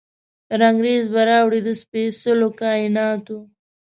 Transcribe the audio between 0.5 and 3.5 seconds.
رنګریز به راوړي، د سپیڅلو کائیناتو،